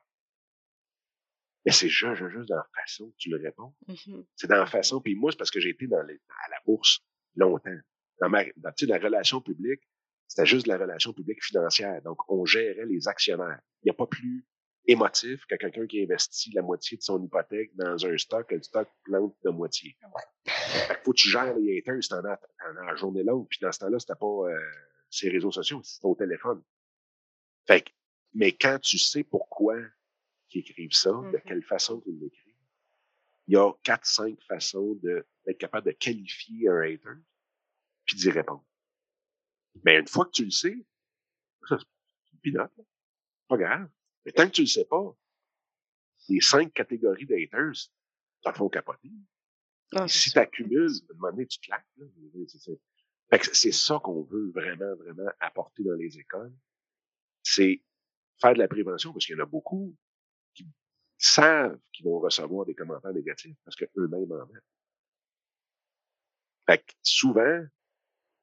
[1.65, 3.73] Mais c'est juste, juste, dans la façon que tu le réponds.
[3.87, 4.25] Mhm.
[4.35, 5.01] C'est dans la façon.
[5.01, 6.15] Puis moi, c'est parce que j'ai été dans les,
[6.45, 6.99] à la bourse
[7.35, 7.79] longtemps.
[8.19, 9.81] Dans ma dans, tu sais, la relation publique,
[10.27, 12.01] c'était juste de la relation publique financière.
[12.03, 13.59] Donc, on gérait les actionnaires.
[13.81, 14.45] Il n'y a pas plus
[14.85, 18.87] émotif que quelqu'un qui investit la moitié de son hypothèque dans un stock le stock
[19.03, 19.95] plante de moitié.
[20.45, 23.47] Fait que faut que tu gères les haters, t'en as, t'en as la journée longue.
[23.47, 24.59] Puis dans ce temps-là, c'était pas euh,
[25.09, 26.61] ces réseaux sociaux, c'était au téléphone.
[27.65, 27.91] Fait que,
[28.33, 29.77] mais quand tu sais pourquoi
[30.51, 31.41] ils écrivent ça, de Mhm.
[31.45, 32.53] quelle façon ils l'écrivent,
[33.47, 37.19] il y a quatre, cinq façons d'être capable de qualifier un hater
[38.05, 38.63] puis d'y répondre.
[39.85, 40.75] Mais une fois que tu le sais,
[41.67, 42.83] ça, c'est une pinote, là.
[43.47, 43.89] Pas grave.
[44.25, 45.15] Mais tant que tu le sais pas,
[46.29, 47.75] les cinq catégories d'haters,
[48.43, 49.11] ça te font capoter.
[49.95, 51.85] Ah, si tu accumules, à un moment donné, tu claques.
[51.97, 52.05] Là.
[52.47, 52.79] C'est- c'est-
[53.29, 56.53] Fait que c'est ça qu'on veut vraiment, vraiment apporter dans les écoles.
[57.41, 57.81] C'est
[58.39, 59.95] faire de la prévention, parce qu'il y en a beaucoup
[60.53, 60.67] qui
[61.17, 64.63] savent qu'ils vont recevoir des commentaires négatifs parce qu'eux-mêmes en mettent.
[66.65, 67.65] Fait que souvent,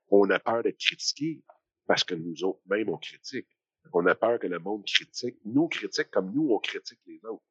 [0.08, 1.42] on a peur d'être critiqué
[1.86, 3.48] parce que nous autres, même, on critique.
[3.90, 7.42] Qu'on a peur que le monde critique, nous critique comme nous, on critique les autres.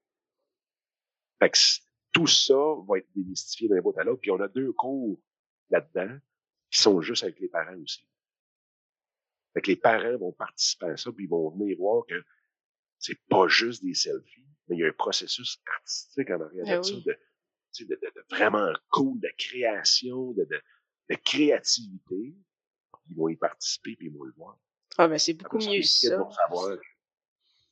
[1.40, 1.58] Fait que
[2.12, 2.56] tout ça
[2.88, 4.22] va être démystifié d'un bout à l'autre.
[4.22, 5.20] Puis on a deux cours
[5.70, 6.18] là-dedans
[6.72, 8.08] qui sont juste avec les parents aussi.
[9.54, 12.24] Fait que les parents vont participer à ça, puis ils vont venir voir que
[13.00, 16.84] c'est pas juste des selfies, mais il y a un processus artistique en arrière de
[16.84, 17.04] ça, oui.
[17.04, 17.18] de,
[17.72, 20.62] sais, de, de- de vraiment cool, de création, de, de,
[21.10, 22.36] de créativité.
[23.10, 24.58] Ils vont y participer, puis ils vont le voir.
[24.98, 26.18] Ah, ben c'est beaucoup mieux ça.
[26.18, 26.78] vont savoir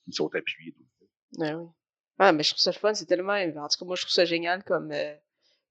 [0.05, 0.75] qu'ils sont appuyés.
[1.39, 1.67] Ah oui.
[2.19, 3.33] Ah, mais je trouve ça le fun, c'est tellement.
[3.33, 5.13] En tout cas, moi, je trouve ça génial comme, euh,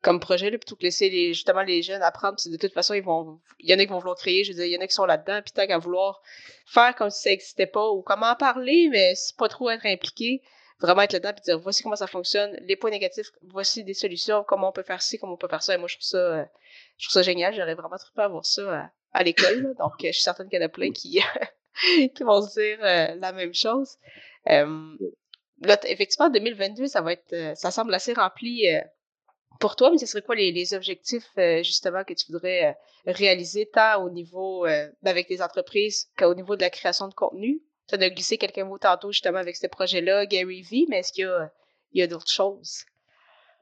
[0.03, 2.73] comme projet, là, plutôt que laisser les, justement les jeunes apprendre, parce que de toute
[2.73, 4.73] façon, ils vont, il y en a qui vont vouloir créer, je veux dire, il
[4.73, 6.23] y en a qui sont là-dedans, puis tant qu'à vouloir
[6.67, 9.87] faire comme si ça n'existait pas, ou comment en parler, mais c'est pas trop être
[9.87, 10.43] impliqué,
[10.79, 14.45] vraiment être là-dedans, puis dire, voici comment ça fonctionne, les points négatifs, voici des solutions,
[14.47, 16.19] comment on peut faire ci, comment on peut faire ça, et moi, je trouve ça,
[16.19, 16.45] euh,
[16.99, 20.23] je trouve ça génial, j'aurais vraiment trop à voir ça à, l'école, donc je suis
[20.23, 21.21] certaine qu'il y en a plein qui,
[22.15, 23.97] qui vont se dire euh, la même chose.
[24.49, 24.97] Euh,
[25.61, 28.67] là, effectivement, 2022, ça va être, euh, ça semble assez rempli
[29.61, 31.31] pour toi, mais ce serait quoi les, les objectifs
[31.63, 32.77] justement que tu voudrais
[33.07, 37.63] réaliser tant au niveau ben, avec les entreprises qu'au niveau de la création de contenu?
[37.89, 41.31] Tu as glissé quelques mots tantôt justement avec ce projet-là, Gary V, mais est-ce qu'il
[41.93, 42.85] y a, a d'autres choses?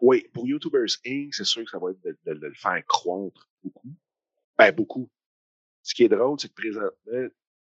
[0.00, 2.82] Oui, pour YouTubers Inc., c'est sûr que ça va être de, de- de le faire
[2.86, 3.88] croître beaucoup.
[4.58, 5.08] Ben, beaucoup.
[5.84, 7.28] Ce qui est drôle, c'est que présentement,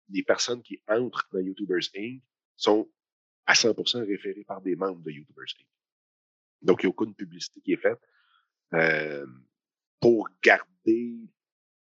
[0.09, 2.21] les personnes qui entrent dans YouTubers Inc.
[2.57, 2.91] sont
[3.45, 5.67] à 100% référées par des membres de YouTubers Inc.
[6.63, 8.01] Donc, il n'y a aucune publicité qui est faite
[8.73, 9.25] euh,
[10.01, 11.19] pour garder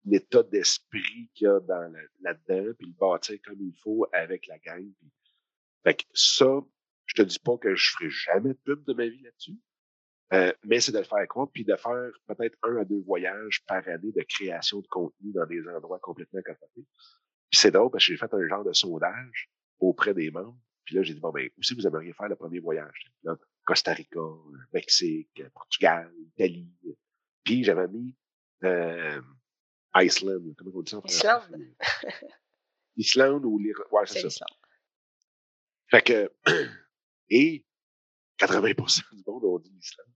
[0.05, 4.57] l'état d'esprit qu'il y a dans là-dedans, puis le bâtir comme il faut avec la
[4.59, 4.89] gang.
[4.97, 5.11] Puis...
[5.83, 6.61] Fait que ça,
[7.05, 9.57] je te dis pas que je ferai jamais de pub de ma vie là-dessus,
[10.33, 13.63] euh, mais c'est de le faire croître, puis de faire peut-être un à deux voyages
[13.67, 16.87] par année de création de contenu dans des endroits complètement capotés.
[17.51, 20.57] Puis c'est drôle parce que j'ai fait un genre de sondage auprès des membres.
[20.85, 23.05] Puis là, j'ai dit, bon, ben, où que vous aimeriez faire le premier voyage?
[23.23, 24.19] Là, Costa Rica,
[24.73, 26.73] Mexique, Portugal, Italie.
[27.43, 28.15] Puis j'avais mis
[28.63, 29.21] euh,
[29.95, 30.53] Iceland.
[30.57, 31.01] Comment on dit ça?
[31.05, 31.75] Islande.
[32.97, 33.75] Islande ou l'Ir...
[33.91, 34.45] Ouais, c'est ça.
[35.89, 36.31] Fait que,
[37.29, 37.65] et
[38.39, 40.07] 80% du monde ont dit l'Islande.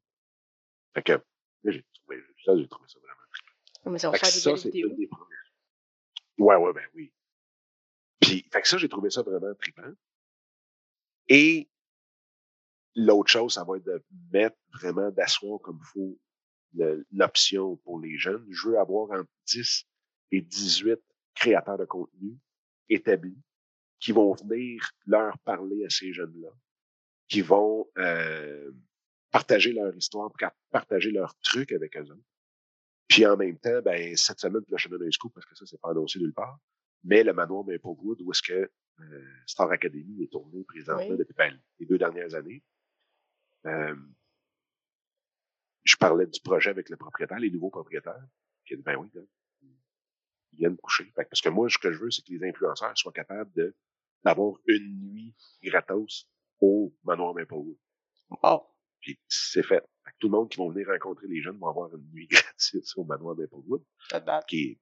[0.97, 3.93] Fait que, là, j'ai trouvé, ça, j'ai trouvé ça vraiment.
[3.93, 5.09] Mais ça va Fait des vidéos.
[6.39, 7.13] Ouais, ouais, ben oui.
[8.19, 9.93] Puis, fait que ça, j'ai trouvé ça vraiment trippant.
[11.27, 11.69] Et
[12.95, 16.19] l'autre chose, ça va être de mettre vraiment, d'asseoir comme il faut
[17.11, 18.47] l'option pour les jeunes.
[18.49, 19.85] Je veux avoir entre 10
[20.31, 20.99] et 18
[21.35, 22.39] créateurs de contenu
[22.89, 23.37] établis
[23.99, 26.49] qui vont venir leur parler à ces jeunes-là,
[27.27, 28.71] qui vont euh,
[29.31, 30.31] partager leur histoire,
[30.71, 32.23] partager leurs trucs avec eux autres.
[33.07, 35.45] Puis en même temps, ben, cette semaine, puis là, je te donne un scoop parce
[35.45, 36.59] que ça, c'est pas annoncé nulle part,
[37.03, 41.17] mais le manoir Maplewood, où est-ce que euh, Star Academy est tourné présentement Oui.
[41.17, 42.63] depuis ben, les deux dernières années.
[43.65, 43.95] Euh,
[45.83, 48.27] je parlais du projet avec le propriétaire, les nouveaux propriétaires,
[48.65, 49.21] qui a dit, ben oui, là,
[49.61, 51.11] ils viennent coucher.
[51.15, 53.75] Parce que moi, ce que je veux, c'est que les influenceurs soient capables de
[54.23, 56.27] d'avoir une nuit gratos
[56.59, 57.77] au manoir Maplewood.
[58.43, 58.63] Wow.
[59.01, 59.83] Puis c'est fait.
[60.05, 62.97] Fait tout le monde qui vont venir rencontrer les jeunes vont avoir une nuit gratis
[62.97, 64.45] au manoir bad.
[64.47, 64.79] qui est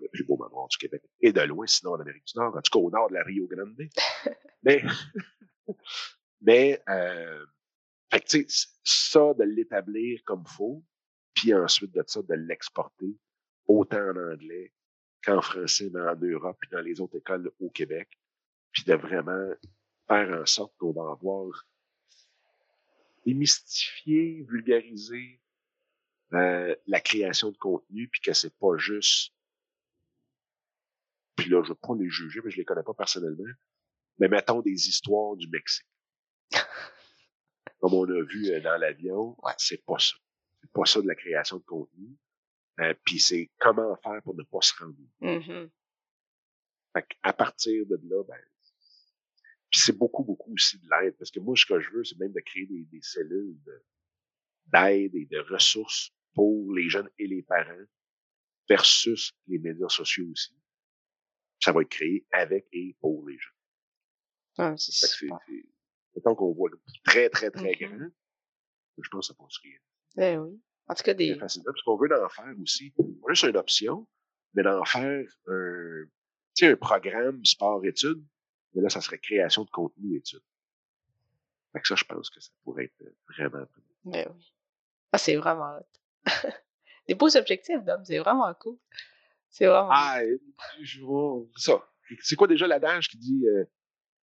[0.00, 1.02] le plus beau manoir du Québec.
[1.20, 3.22] Et de loin, sinon en Amérique du Nord, en tout cas au nord de la
[3.22, 3.76] Rio Grande.
[4.62, 4.82] mais,
[6.40, 7.44] mais, euh,
[8.10, 10.84] fait que, tu sais, ça, de l'établir comme faut,
[11.34, 13.16] puis ensuite de ça, de l'exporter,
[13.66, 14.72] autant en anglais
[15.24, 18.08] qu'en français, mais en Europe, puis dans les autres écoles au Québec,
[18.72, 19.50] puis de vraiment
[20.06, 21.66] faire en sorte qu'on va avoir
[23.26, 25.40] démystifié, vulgarisé
[26.32, 29.32] euh, la création de contenu, puis que c'est pas juste.
[31.36, 33.50] Puis là, je veux pas les juger, mais je les connais pas personnellement.
[34.18, 35.86] Mais mettons des histoires du Mexique.
[37.80, 39.52] Comme on a vu euh, dans l'avion, Ouais.
[39.58, 40.14] c'est pas ça.
[40.60, 42.16] C'est pas ça de la création de contenu.
[42.80, 44.96] Euh, puis c'est comment faire pour ne pas se rendre.
[45.20, 45.70] Mhm.
[46.92, 48.40] Fait à partir de là, ben,
[49.74, 51.16] puis c'est beaucoup, beaucoup aussi de l'aide.
[51.18, 53.82] Parce que moi, ce que je veux, c'est même de créer des, des cellules de-
[54.66, 57.84] d'aide et de ressources pour les jeunes et les parents
[58.68, 60.54] versus les médias sociaux aussi.
[61.60, 63.52] Ça va être créé avec et pour les jeunes.
[64.58, 65.26] Ah, c'est
[66.14, 66.70] mettons qu'on voit
[67.04, 67.88] très, très, très Mhm.
[67.98, 68.08] grand,
[69.02, 69.80] je pense que ça passerait
[70.18, 70.60] Eh oui.
[70.86, 71.36] En tout cas, des.
[71.36, 71.64] facilement.
[71.64, 74.06] Parce qu'on veut en faire aussi, pas juste une option,
[74.54, 76.04] mais d'en faire un,
[76.54, 78.24] tu sais, un programme sport-études,
[78.74, 80.42] mais là, ça serait création de contenu études.
[81.72, 83.66] Fait que ça, je pense que ça pourrait être vraiment,
[84.04, 84.54] Ben oui.
[85.12, 85.78] Ah, c'est vraiment.
[87.08, 88.04] Des beaux objectifs, Dom.
[88.04, 88.78] C'est vraiment cool.
[89.50, 89.90] C'est vraiment.
[89.92, 90.20] Ah,
[90.82, 91.84] je vois ça.
[92.20, 93.64] C'est quoi déjà l'adage qui dit euh,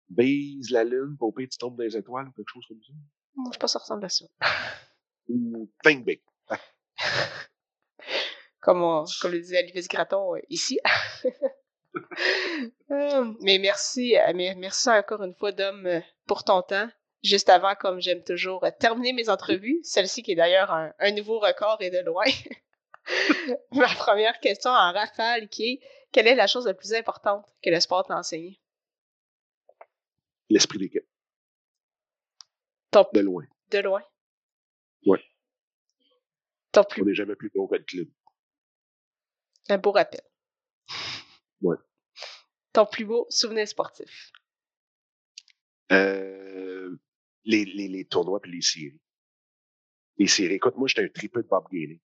[0.09, 2.93] bise la lune pour tu tombes dans les étoiles ou quelque chose comme ça?
[3.37, 4.25] Moi, je pense que ça ressemble à ça.
[5.29, 6.23] Ou think big.
[8.61, 10.79] Comme, on- comme le disait Olivier Graton euh, ici.
[12.91, 16.89] Euh, mais merci, euh, merci encore une fois, Dom, euh, pour ton temps.
[17.23, 19.81] Juste avant, comme j'aime toujours, terminer mes entrevues.
[19.83, 22.25] Celle-ci qui est d'ailleurs un, un nouveau record et de loin.
[23.73, 25.81] Ma première question en rafale qui est
[26.13, 28.61] quelle est la chose la plus importante que le sport t'a enseigné?
[30.51, 31.07] L'esprit d'équipe.
[32.91, 33.45] Ton- De loin.
[33.71, 34.03] De loin?
[35.07, 35.25] Ouais.
[36.73, 38.09] Ton On n'est jamais plus gros que le club.
[39.71, 40.21] un beau rappel.
[41.61, 41.77] Ouais.
[42.73, 44.33] Ton plus beau souvenir sportif?
[45.93, 46.97] Euh,
[47.45, 49.01] les, les, les tournois puis les séries.
[50.17, 50.55] Les séries.
[50.55, 52.01] Écoute, moi, j'étais un tripeux de Bob Gainey.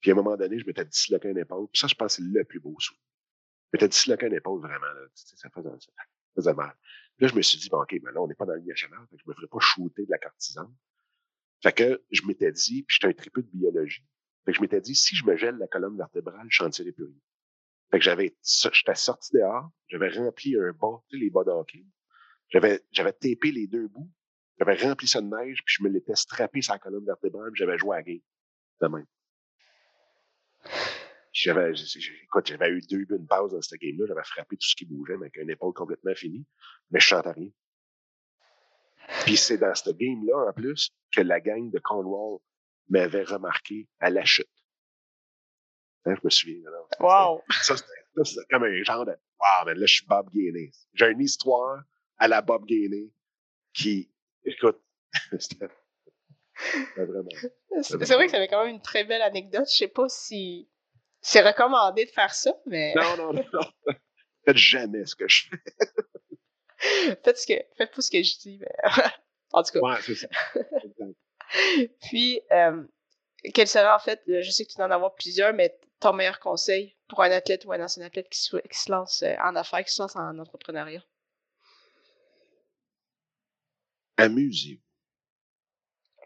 [0.00, 1.68] Puis à un moment donné, je m'étais disloqué une épaule.
[1.72, 3.02] Puis ça, je pense que c'est le plus beau souvenir.
[3.72, 4.86] Je m'étais disloqué une épaule vraiment.
[4.86, 5.06] Là.
[5.14, 5.92] Tu sais, ça, faisait, ça
[6.34, 6.76] faisait mal.
[7.16, 8.58] Puis là, je me suis dit, bon, OK, mais là, on n'est pas dans la
[8.58, 9.06] Ligue nationale.
[9.10, 10.74] Fait que je me ferais pas shooter de la cortisone.
[11.62, 14.04] Fait que je m'étais dit, puis j'étais un tripeux de biologie.
[14.44, 16.92] Fait que je m'étais dit, si je me gèle la colonne vertébrale, je n'en tirerai
[16.92, 17.20] plus rien.
[17.90, 21.50] Fait que j'avais, j'étais sorti dehors, j'avais rempli un bas, tu sais, les bas de
[21.50, 21.84] hockey.
[22.48, 24.10] J'avais, j'avais tapé les deux bouts,
[24.58, 27.58] j'avais rempli ça de neige, puis je me l'étais strappé sur la colonne vertébrale, puis
[27.58, 28.20] j'avais joué à game.
[28.80, 29.06] De même.
[31.32, 31.72] J'avais,
[32.22, 34.86] écoute, j'avais eu deux buts, une pause dans cette game-là, j'avais frappé tout ce qui
[34.86, 36.46] bougeait, mais avec une épaule complètement finie,
[36.90, 37.50] mais je chantais rien.
[39.24, 42.40] Puis c'est dans cette game-là, en plus, que la gang de Cornwall
[42.88, 44.48] m'avait remarqué à la chute.
[46.14, 46.60] Je me souviens.
[46.66, 46.88] alors.
[47.00, 47.42] Wow!
[47.62, 50.70] Ça, c'était comme un genre de Wow, mais là, je suis Bob Gainey.
[50.94, 51.82] J'ai une histoire
[52.18, 53.10] à la Bob Gainey
[53.74, 54.10] qui,
[54.44, 54.80] écoute,
[55.38, 55.68] c'était
[56.96, 57.28] vraiment.
[57.82, 59.68] C'est vrai que ça avait quand même une très belle anecdote.
[59.70, 60.68] Je sais pas si
[61.20, 63.94] c'est recommandé de faire ça, mais Non, non, non, non.
[64.44, 65.58] Faites jamais ce que je fais.
[67.24, 68.58] faites, ce que, faites pas ce que je dis.
[68.60, 68.72] Mais...
[69.52, 69.80] en tout cas.
[69.80, 70.28] Ouais, c'est ça.
[72.02, 72.84] Puis, euh,
[73.52, 76.40] quel serait en fait, je sais que tu dois en avoir plusieurs, mais ton meilleur
[76.40, 79.56] conseil pour un athlète ou un ancien athlète qui se, qui se lance euh, en
[79.56, 81.04] affaires, qui se lance en entrepreneuriat?
[84.16, 84.82] Amusez-vous.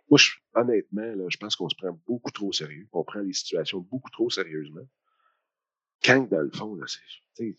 [0.08, 2.88] Moi, je, honnêtement, je pense qu'on se prend beaucoup trop au sérieux.
[2.92, 4.86] On prend les situations beaucoup trop sérieusement.
[6.02, 7.50] Quand, dans le fond, c'est,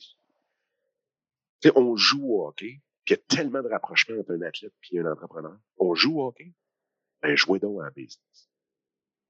[1.76, 5.00] on joue au hockey, puis il y a tellement de rapprochements entre un athlète et
[5.00, 5.58] un entrepreneur.
[5.78, 6.54] On joue au hockey,
[7.22, 8.50] ben, jouez donc en business.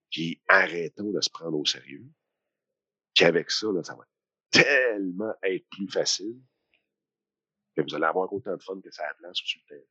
[0.09, 2.05] Puis arrêtons de se prendre au sérieux.
[3.15, 4.05] Puis avec ça, là, ça va
[4.51, 6.39] tellement être plus facile
[7.75, 9.87] que vous allez avoir autant de fun que ça a place sur le terrain.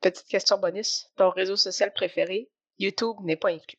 [0.00, 1.10] Petite question bonus.
[1.16, 3.78] Ton réseau social préféré, YouTube n'est pas inclus.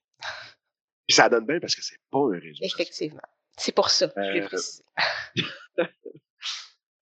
[1.08, 2.63] Puis ça donne bien parce que c'est pas un réseau.
[2.63, 2.69] social.
[2.82, 3.21] Effectivement.
[3.58, 4.84] C'est pour ça que je l'ai Euh, précisé.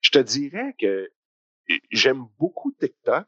[0.01, 1.09] Je te dirais que
[1.91, 3.27] j'aime beaucoup TikTok,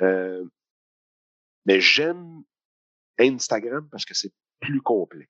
[0.00, 0.48] euh,
[1.66, 2.44] mais j'aime
[3.18, 5.28] Instagram parce que c'est plus complet.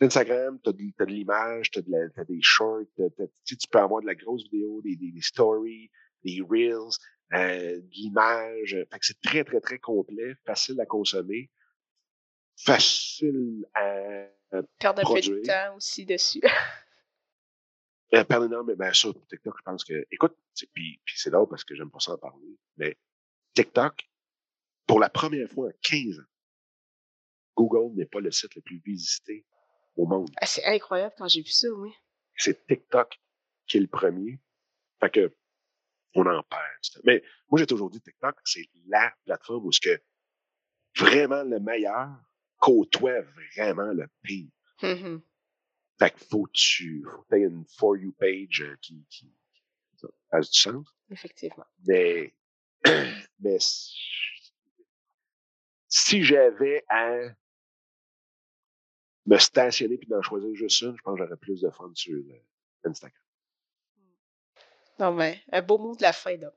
[0.00, 4.06] Instagram, tu as, de l'image, tu as, des shorts, t'as- t'as- tu peux avoir de
[4.06, 5.90] la grosse vidéo, des, des, des stories,
[6.24, 6.96] des reels,
[7.34, 8.76] euh, de l'image.
[8.90, 11.50] Fait que c'est très, très, très complet, facile à consommer,
[12.56, 14.26] facile à
[14.78, 16.42] Perdre un peu de temps aussi dessus.
[18.12, 20.04] Euh, non, mais ben, pour TikTok, je pense que.
[20.10, 20.36] Écoute,
[20.74, 22.98] puis, c'est drôle parce que j'aime pas ça en parler, mais
[23.54, 24.10] TikTok,
[24.84, 26.30] pour la première fois en 15 ans,
[27.56, 29.46] Google n'est pas le site le plus visité
[29.96, 30.30] au monde.
[30.40, 31.92] Ah, c'est incroyable quand j'ai vu ça, oui.
[32.36, 33.20] C'est TikTok
[33.66, 34.40] qui est le premier.
[35.00, 35.34] Fait que,
[36.14, 37.02] on en perd.
[37.04, 40.02] Mais moi, j'ai toujours dit TikTok, c'est la plateforme où ce que
[40.96, 42.08] vraiment le meilleur
[42.58, 43.20] côtoie
[43.56, 44.50] vraiment le pire.
[44.82, 45.22] Mhm.
[45.98, 49.30] Fait que faut que tu, faut que t'aies une For You page euh, qui, qui,
[49.96, 50.86] ça a du sens.
[51.10, 51.66] Effectivement.
[51.86, 52.34] Mais,
[53.40, 54.52] mais si-
[55.88, 57.18] si j'avais à
[59.30, 62.14] me stationner puis d'en choisir juste une, je pense que j'aurais plus de fun sur
[62.14, 63.22] euh, Instagram.
[64.98, 66.52] Non, mais un beau mot de la fin, là.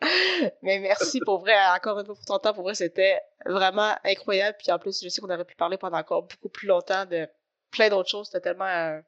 [0.62, 2.52] mais merci pour vrai, encore une fois pour ton temps.
[2.52, 4.56] Pour vrai, c'était vraiment incroyable.
[4.58, 7.26] Puis en plus, je sais qu'on aurait pu parler pendant encore beaucoup plus longtemps de
[7.70, 8.26] plein d'autres choses.
[8.26, 9.02] C'était tellement un,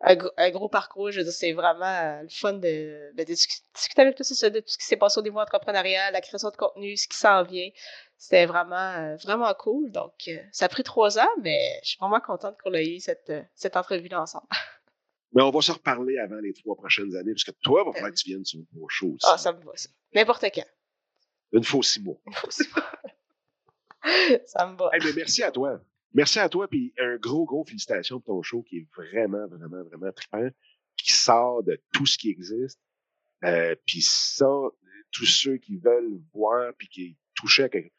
[0.00, 1.10] un gros- un gros parcours.
[1.10, 4.34] Je veux dire, c'est vraiment euh, le fun de, de discu- discuter avec toi c'est
[4.34, 7.08] ça, de tout ce qui s'est passé au niveau entrepreneurial, la création de contenu, ce
[7.08, 7.68] qui s'en vient.
[8.16, 9.90] C'était vraiment, euh, vraiment cool.
[9.92, 13.00] Donc, euh, ça a pris trois ans, mais je suis vraiment contente qu'on ait eu
[13.00, 14.46] cette, cette entrevue-là ensemble.
[15.34, 17.92] Mais on va se reparler avant les trois prochaines années, parce que toi, il va
[17.92, 19.26] falloir que tu viennes sur mon show aussi.
[19.30, 19.90] Ah, ça me va, ça.
[20.14, 20.64] N'importe quand.
[21.52, 22.16] Une fois six mois.
[24.46, 24.90] ça me va.
[24.94, 25.80] Hey, mais merci à toi.
[26.14, 29.82] Merci à toi, puis un gros, gros félicitations pour ton show qui est vraiment, vraiment,
[29.84, 30.48] vraiment trippant,
[30.96, 32.80] qui sort de tout ce qui existe.
[33.44, 34.48] Euh, puis ça,
[35.12, 37.92] tous ceux qui veulent voir, puis qui touchent à quelque-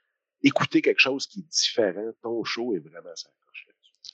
[0.43, 3.30] écouter quelque chose qui est différent, ton show est vraiment ça.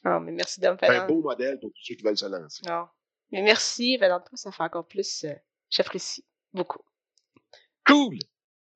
[0.03, 2.61] Ah, mais merci de me Un beau modèle pour tous ceux qui veulent se lancer.
[2.67, 2.87] Non.
[3.31, 5.23] Mais merci, toi, ça fait encore plus.
[5.23, 5.33] euh,
[5.69, 6.23] J'apprécie
[6.53, 6.81] beaucoup.
[7.87, 8.19] Cool!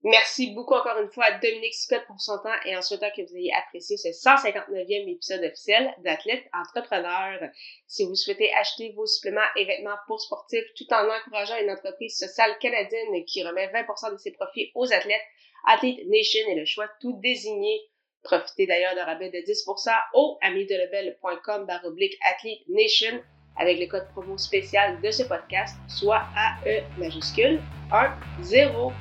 [0.03, 3.21] Merci beaucoup encore une fois à Dominique Sipet pour son temps et en souhaitant que
[3.21, 7.37] vous ayez apprécié ce 159e épisode officiel d'Athlète Entrepreneur.
[7.85, 12.17] Si vous souhaitez acheter vos suppléments et vêtements pour sportifs tout en encourageant une entreprise
[12.17, 15.21] sociale canadienne qui remet 20% de ses profits aux athlètes,
[15.67, 17.81] Athlete Nation est le choix tout désigné.
[18.23, 23.21] Profitez d'ailleurs de rabais de 10% au amidelebel.com baroblique Athlete Nation
[23.57, 26.23] avec le code promo spécial de ce podcast, soit
[26.63, 28.93] AE majuscule 1 0.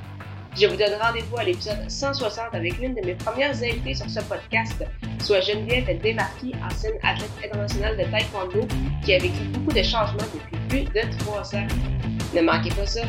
[0.57, 4.21] Je vous donne rendez-vous à l'épisode 160 avec l'une de mes premières invitées sur ce
[4.21, 4.85] podcast,
[5.21, 8.67] soit Geneviève Desmarquis, ancienne athlète internationale de taekwondo,
[9.05, 11.67] qui a vécu beaucoup de changements depuis plus de trois ans.
[12.35, 13.03] Ne manquez pas ça.